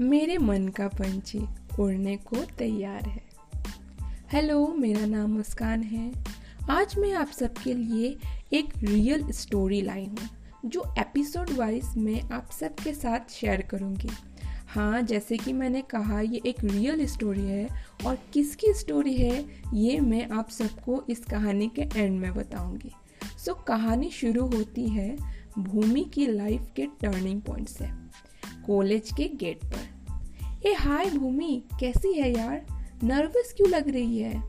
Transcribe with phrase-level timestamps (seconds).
[0.00, 1.38] मेरे मन का पंछी
[1.80, 3.22] उड़ने को तैयार है।
[4.32, 6.10] हेलो मेरा नाम मुस्कान है।
[6.70, 8.08] आज मैं आप सबके लिए
[8.52, 10.28] एक रियल स्टोरी लाई हूँ,
[10.64, 14.08] जो एपिसोड वाइज मैं आप सबके साथ शेयर करूँगी।
[14.68, 17.68] हाँ जैसे कि मैंने कहा, ये एक रियल स्टोरी है
[18.06, 22.92] और किसकी स्टोरी है, ये मैं आप सबको इस कहानी के एंड में बताऊँगी।
[23.44, 25.16] सो कहानी शुरू होती है
[25.58, 27.88] भूमि की लाइफ के टर्निंग पॉइंट से।
[28.66, 32.66] कॉलेज के गेट पर। ए, हाय भूमि, कैसी है यार?
[33.04, 34.42] नर्वस क्यों लग रही है?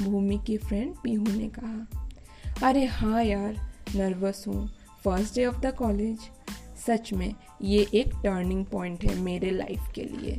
[0.00, 1.86] भूमि की फ्रेंड पीहू ने कहा।
[2.68, 4.68] अरे हाँ यार नर्वस हूँ।
[5.04, 6.18] First day of the college
[6.86, 10.36] सच में, ये एक टर्निंग पॉइंट है मेरे लाइफ के लिए।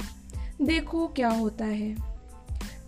[0.62, 1.96] देखो क्या होता है।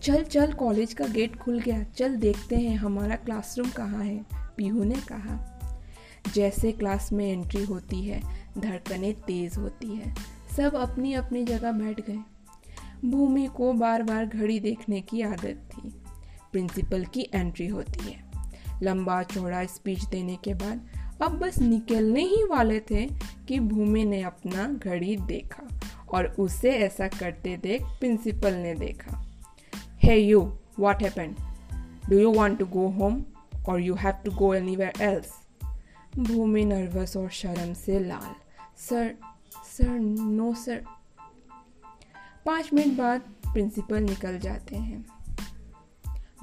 [0.01, 4.83] चल चल कॉलेज का गेट खुल गया। चल, देखते हैं हमारा क्लासरूम कहाँ है, पीहू
[4.83, 5.55] ने कहा।
[6.35, 8.21] जैसे क्लास में एंट्री होती है,
[8.57, 10.15] धड़कनें तेज होती है।
[10.57, 12.19] सब अपनी अपनी जगह बैठ गए।
[13.05, 15.89] भूमि को बार बार घड़ी देखने की आदत थी।
[16.51, 18.29] प्रिंसिपल की एंट्री होती है।
[18.83, 20.89] लंबा चौड़ा स्पीच देने के बाद
[21.21, 23.05] अब बस निकलने ही वाले थे
[23.47, 25.67] कि भूमि ने अपना घड़ी देखा
[26.09, 29.23] और उसे ऐसा करते देख प्रिंसिपल ने देखा।
[30.03, 30.41] Hey you
[30.79, 31.35] what happen
[32.09, 33.23] do you want to go home
[33.69, 35.33] और you have to go anywhere else
[36.17, 38.35] Bhoomi nervous और शर्म से लाल।
[38.77, 39.15] Sir
[39.55, 40.85] sir, no sir.
[42.45, 45.05] पाँच मिनट बाद प्रिंसिपल निकल जाते हैं।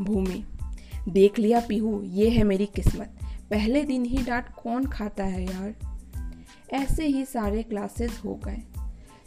[0.00, 0.46] भूमि,
[1.08, 3.18] देख लिया पीहू, ये है मेरी किस्मत।
[3.50, 5.74] पहले दिन ही डांट कौन खाता है यार?
[6.72, 8.62] ऐसे ही सारे क्लासेस हो गए।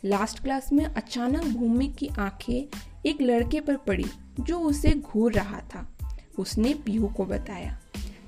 [0.05, 4.05] लास्ट क्लास में अचानक भूमि की आँखें एक लड़के पर पड़ी,
[4.39, 5.97] जो उसे घूर रहा था।
[6.39, 7.79] उसने पीहू को बताया।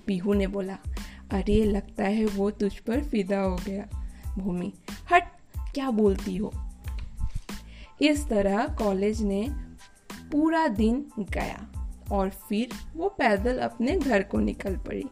[0.07, 0.77] पीहू ने बोला,
[1.31, 4.73] अरे, लगता है वो तुझ पर फिदा हो गया। भूमि,
[5.13, 5.40] हट
[5.73, 6.51] क्या बोलती हो?
[8.01, 9.47] इस तरह कॉलेज ने
[10.31, 11.71] पूरा दिन गया
[12.11, 15.03] और फिर वो पैदल अपने घर को निकल पड़ी।